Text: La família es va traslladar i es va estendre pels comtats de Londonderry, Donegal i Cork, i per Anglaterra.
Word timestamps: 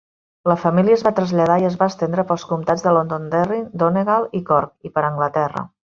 La 0.51 0.55
família 0.61 0.95
es 0.99 1.03
va 1.07 1.11
traslladar 1.19 1.57
i 1.63 1.67
es 1.67 1.77
va 1.83 1.89
estendre 1.93 2.25
pels 2.33 2.47
comtats 2.53 2.87
de 2.87 2.95
Londonderry, 2.97 3.61
Donegal 3.85 4.27
i 4.41 4.43
Cork, 4.53 4.77
i 4.91 4.97
per 4.99 5.07
Anglaterra. 5.15 5.69